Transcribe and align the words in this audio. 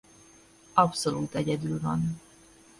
Abszolút 0.73 1.35
egyedül 1.35 1.79
van. 1.81 2.21